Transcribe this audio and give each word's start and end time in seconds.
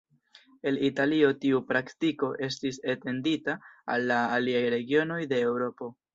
El 0.69 0.77
Italio 0.85 1.29
tiu 1.43 1.59
praktiko 1.71 2.31
estis 2.47 2.81
etendita 2.95 3.57
al 3.99 4.17
aliaj 4.19 4.65
regionoj 4.77 5.21
de 5.35 5.45
Eŭropo. 5.53 5.93